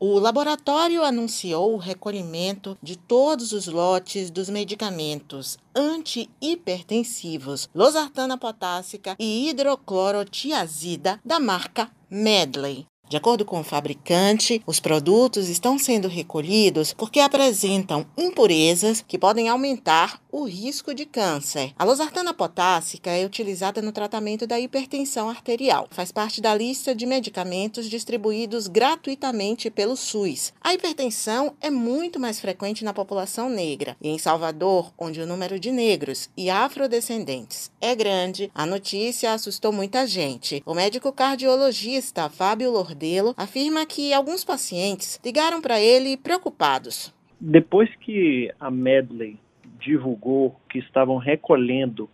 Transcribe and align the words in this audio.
O 0.00 0.20
laboratório 0.20 1.02
anunciou 1.02 1.74
o 1.74 1.76
recolhimento 1.76 2.78
de 2.80 2.96
todos 2.96 3.50
os 3.50 3.66
lotes 3.66 4.30
dos 4.30 4.48
medicamentos 4.48 5.58
anti-hipertensivos 5.74 7.68
losartana 7.74 8.38
potássica 8.38 9.16
e 9.18 9.48
hidroclorotiazida 9.48 11.18
da 11.24 11.40
marca 11.40 11.90
Medley. 12.08 12.86
De 13.08 13.16
acordo 13.16 13.44
com 13.44 13.58
o 13.58 13.64
fabricante, 13.64 14.62
os 14.66 14.78
produtos 14.78 15.48
estão 15.48 15.78
sendo 15.78 16.06
recolhidos 16.06 16.92
porque 16.92 17.18
apresentam 17.18 18.06
impurezas 18.16 19.02
que 19.06 19.18
podem 19.18 19.48
aumentar 19.48 20.20
o 20.30 20.44
risco 20.44 20.92
de 20.92 21.06
câncer. 21.06 21.72
A 21.78 21.84
losartana 21.84 22.34
potássica 22.34 23.10
é 23.10 23.24
utilizada 23.24 23.80
no 23.80 23.92
tratamento 23.92 24.46
da 24.46 24.58
hipertensão 24.58 25.30
arterial. 25.30 25.86
Faz 25.90 26.10
parte 26.10 26.40
da 26.40 26.54
lista 26.54 26.94
de 26.94 27.06
medicamentos 27.06 27.88
distribuídos 27.88 28.66
gratuitamente 28.66 29.70
pelo 29.70 29.96
SUS. 29.96 30.52
A 30.60 30.74
hipertensão 30.74 31.54
é 31.60 31.70
muito 31.70 32.18
mais 32.18 32.40
frequente 32.40 32.84
na 32.84 32.92
população 32.92 33.48
negra 33.48 33.96
e 34.02 34.08
em 34.08 34.18
Salvador, 34.18 34.92
onde 34.98 35.20
o 35.20 35.26
número 35.26 35.60
de 35.60 35.70
negros 35.70 36.28
e 36.36 36.50
afrodescendentes 36.50 37.70
é 37.80 37.94
grande, 37.94 38.50
a 38.52 38.66
notícia 38.66 39.32
assustou 39.32 39.72
muita 39.72 40.04
gente. 40.04 40.62
O 40.66 40.74
médico 40.74 41.12
cardiologista 41.12 42.28
Fábio 42.28 42.72
Lourdes 42.72 42.88
Bordelo 42.88 43.34
afirma 43.36 43.84
que 43.84 44.14
alguns 44.14 44.42
pacientes 44.44 45.20
ligaram 45.22 45.60
para 45.60 45.78
ele 45.78 46.16
preocupados. 46.16 47.14
Depois 47.38 47.94
que 47.96 48.50
a 48.58 48.70
Medley 48.70 49.38
divulgou 49.78 50.56
que 50.68 50.78
estavam 50.78 51.16
recolhendo 51.16 52.08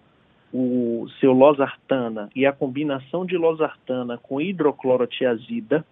o 0.52 1.08
seu 1.18 1.32
losartana 1.32 2.30
e 2.34 2.46
a 2.46 2.52
combinação 2.52 3.26
de 3.26 3.36
losartana 3.36 4.16
com 4.18 4.40
hidroclorotiazida, 4.40 5.84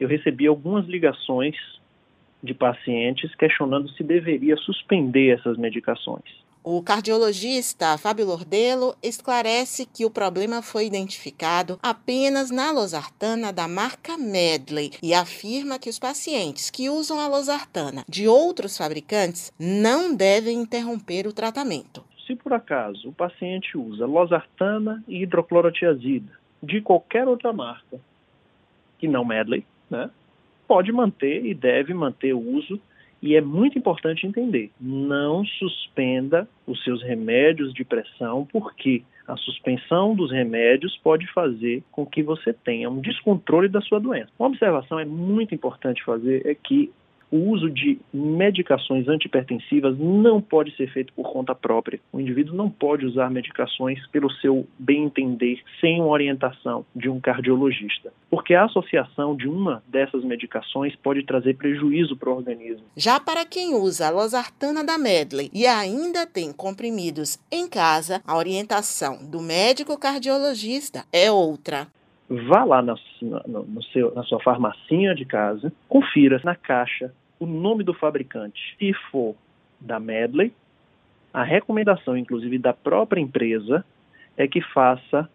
eu 0.00 0.08
recebi 0.08 0.46
algumas 0.46 0.86
ligações 0.86 1.54
de 2.42 2.52
pacientes 2.52 3.32
questionando 3.36 3.88
se 3.90 4.02
deveria 4.02 4.56
suspender 4.56 5.38
essas 5.38 5.56
medicações. 5.56 6.41
O 6.64 6.80
cardiologista 6.80 7.98
Fábio 7.98 8.24
Lordelo 8.24 8.94
esclarece 9.02 9.84
que 9.84 10.04
o 10.04 10.10
problema 10.10 10.62
foi 10.62 10.86
identificado 10.86 11.76
apenas 11.82 12.52
na 12.52 12.70
losartana 12.70 13.52
da 13.52 13.66
marca 13.66 14.16
Medley 14.16 14.92
e 15.02 15.12
afirma 15.12 15.76
que 15.76 15.90
os 15.90 15.98
pacientes 15.98 16.70
que 16.70 16.88
usam 16.88 17.18
a 17.18 17.26
losartana 17.26 18.04
de 18.08 18.28
outros 18.28 18.78
fabricantes 18.78 19.52
não 19.58 20.14
devem 20.14 20.60
interromper 20.60 21.26
o 21.26 21.32
tratamento. 21.32 22.04
Se 22.24 22.36
por 22.36 22.52
acaso 22.52 23.08
o 23.08 23.12
paciente 23.12 23.76
usa 23.76 24.06
losartana 24.06 25.02
e 25.08 25.24
hidroclorotiazida 25.24 26.30
de 26.62 26.80
qualquer 26.80 27.26
outra 27.26 27.52
marca, 27.52 27.98
que 29.00 29.08
não 29.08 29.24
Medley, 29.24 29.66
né, 29.90 30.08
pode 30.68 30.92
manter 30.92 31.44
e 31.44 31.54
deve 31.54 31.92
manter 31.92 32.32
o 32.32 32.38
uso 32.38 32.80
e 33.22 33.36
é 33.36 33.40
muito 33.40 33.78
importante 33.78 34.26
entender: 34.26 34.70
não 34.80 35.44
suspenda 35.44 36.48
os 36.66 36.82
seus 36.82 37.02
remédios 37.02 37.72
de 37.72 37.84
pressão, 37.84 38.46
porque 38.50 39.02
a 39.26 39.36
suspensão 39.36 40.14
dos 40.14 40.32
remédios 40.32 40.98
pode 41.02 41.26
fazer 41.32 41.82
com 41.92 42.04
que 42.04 42.22
você 42.22 42.52
tenha 42.52 42.90
um 42.90 43.00
descontrole 43.00 43.68
da 43.68 43.80
sua 43.80 44.00
doença. 44.00 44.30
Uma 44.38 44.48
observação 44.48 44.98
é 44.98 45.04
muito 45.04 45.54
importante 45.54 46.02
fazer 46.04 46.44
é 46.44 46.54
que 46.54 46.90
o 47.32 47.50
uso 47.50 47.70
de 47.70 47.98
medicações 48.12 49.08
antipertensivas 49.08 49.98
não 49.98 50.40
pode 50.40 50.76
ser 50.76 50.92
feito 50.92 51.14
por 51.14 51.32
conta 51.32 51.54
própria. 51.54 51.98
O 52.12 52.20
indivíduo 52.20 52.54
não 52.54 52.68
pode 52.68 53.06
usar 53.06 53.30
medicações 53.30 54.06
pelo 54.08 54.30
seu 54.34 54.66
bem 54.78 55.04
entender 55.04 55.58
sem 55.80 56.02
uma 56.02 56.10
orientação 56.10 56.84
de 56.94 57.08
um 57.08 57.18
cardiologista, 57.18 58.12
porque 58.30 58.54
a 58.54 58.64
associação 58.64 59.34
de 59.34 59.48
uma 59.48 59.82
dessas 59.88 60.22
medicações 60.22 60.94
pode 60.96 61.24
trazer 61.24 61.56
prejuízo 61.56 62.16
para 62.16 62.28
o 62.28 62.36
organismo. 62.36 62.84
Já 62.94 63.18
para 63.18 63.46
quem 63.46 63.74
usa 63.74 64.08
a 64.08 64.10
losartana 64.10 64.84
da 64.84 64.98
Medley 64.98 65.50
e 65.54 65.66
ainda 65.66 66.26
tem 66.26 66.52
comprimidos 66.52 67.38
em 67.50 67.66
casa, 67.66 68.20
a 68.26 68.36
orientação 68.36 69.18
do 69.24 69.40
médico 69.40 69.98
cardiologista 69.98 71.04
é 71.10 71.30
outra 71.30 71.88
vá 72.48 72.64
lá 72.64 72.80
na, 72.80 72.94
seu, 73.92 74.14
na 74.14 74.22
sua 74.22 74.40
farmacinha 74.40 75.14
de 75.14 75.24
casa, 75.24 75.72
confira 75.88 76.40
na 76.42 76.54
caixa 76.54 77.12
o 77.42 77.46
nome 77.46 77.82
do 77.82 77.92
fabricante. 77.92 78.76
Se 78.78 78.92
for 79.10 79.34
da 79.80 79.98
Medley, 79.98 80.52
a 81.34 81.42
recomendação, 81.42 82.16
inclusive, 82.16 82.56
da 82.56 82.72
própria 82.72 83.20
empresa 83.20 83.84
é 84.36 84.46
que 84.46 84.60
faça 84.60 85.28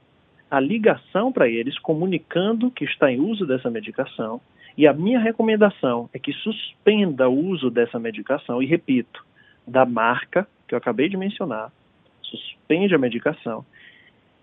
a 0.50 0.58
ligação 0.58 1.34
para 1.34 1.50
eles, 1.50 1.78
comunicando 1.80 2.72
que 2.72 2.86
está 2.86 3.12
em 3.12 3.20
uso 3.20 3.46
dessa 3.46 3.70
medicação. 3.70 4.40
E 4.78 4.88
a 4.88 4.94
minha 4.94 5.20
recomendação 5.20 6.10
é 6.14 6.20
que 6.20 6.32
suspenda 6.32 7.28
o 7.28 7.38
uso 7.50 7.70
dessa 7.70 8.00
medicação, 8.00 8.64
e 8.64 8.66
repito, 8.66 9.26
da 9.68 9.86
marca 9.86 10.48
que 10.66 10.74
eu 10.74 10.78
acabei 10.78 11.10
de 11.10 11.18
mencionar, 11.18 11.74
suspende 12.22 12.96
a 12.96 12.98
medicação 12.98 13.66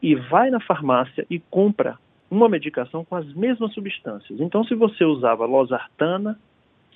e 0.03 0.15
vai 0.15 0.51
na 0.51 0.61
farmácia 0.61 1.25
e 1.31 1.39
compra 1.39 1.99
uma 2.31 2.47
medicação 2.47 3.07
com 3.07 3.17
as 3.17 3.33
mesmas 3.33 3.73
substâncias. 3.73 4.39
Então, 4.39 4.65
se 4.65 4.75
você 4.75 5.03
usava 5.03 5.47
losartana, 5.47 6.39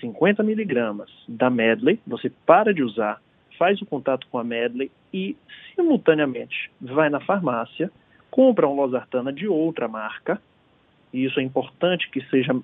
50 0.00 0.42
miligramas 0.42 1.10
da 1.28 1.50
Medley, 1.50 2.00
você 2.06 2.30
para 2.46 2.72
de 2.72 2.82
usar, 2.82 3.20
faz 3.58 3.80
o 3.82 3.86
contato 3.86 4.26
com 4.30 4.38
a 4.38 4.44
Medley 4.44 4.90
e, 5.12 5.36
simultaneamente, 5.74 6.70
vai 6.80 7.10
na 7.10 7.20
farmácia, 7.20 7.90
compra 8.30 8.68
um 8.68 8.74
losartana 8.74 9.32
de 9.32 9.48
outra 9.48 9.88
marca, 9.88 10.40
e 11.12 11.24
isso 11.24 11.40
é 11.40 11.42
importante 11.42 12.10
que 12.10 12.20
seja 12.28 12.54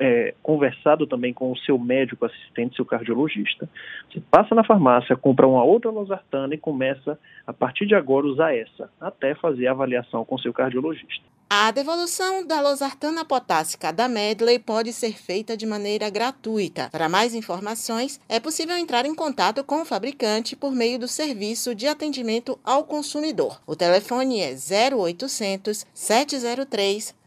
é, 0.00 0.34
conversado 0.42 1.06
também 1.06 1.32
com 1.32 1.52
o 1.52 1.58
seu 1.58 1.78
médico 1.78 2.24
assistente, 2.24 2.74
seu 2.74 2.86
cardiologista. 2.86 3.68
Você 4.10 4.20
passa 4.30 4.54
na 4.54 4.64
farmácia, 4.64 5.14
compra 5.14 5.46
uma 5.46 5.62
outra 5.62 5.90
losartana 5.90 6.54
e 6.54 6.58
começa, 6.58 7.18
a 7.46 7.52
partir 7.52 7.86
de 7.86 7.94
agora, 7.94 8.26
usar 8.26 8.56
essa, 8.56 8.90
até 8.98 9.34
fazer 9.34 9.66
a 9.66 9.72
avaliação 9.72 10.24
com 10.24 10.38
seu 10.38 10.54
cardiologista. 10.54 11.22
A 11.52 11.70
devolução 11.72 12.46
da 12.46 12.60
losartana 12.60 13.24
potássica 13.24 13.92
da 13.92 14.08
Medley 14.08 14.58
pode 14.60 14.92
ser 14.92 15.18
feita 15.18 15.56
de 15.56 15.66
maneira 15.66 16.08
gratuita. 16.08 16.88
Para 16.90 17.08
mais 17.08 17.34
informações, 17.34 18.20
é 18.28 18.38
possível 18.38 18.76
entrar 18.76 19.04
em 19.04 19.14
contato 19.14 19.64
com 19.64 19.82
o 19.82 19.84
fabricante 19.84 20.54
por 20.54 20.70
meio 20.72 20.98
do 20.98 21.08
serviço 21.08 21.74
de 21.74 21.88
atendimento 21.88 22.58
ao 22.64 22.84
consumidor. 22.84 23.60
O 23.66 23.74
telefone 23.74 24.40
é 24.40 24.54
0800 24.94 25.84
703 25.92 27.18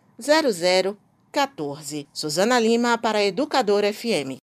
0014. 1.34 2.08
Suzana 2.14 2.60
Lima 2.60 3.02
para 3.02 3.24
Educador 3.24 3.84
FM. 3.84 4.42